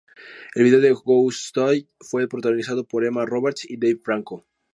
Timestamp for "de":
0.81-0.93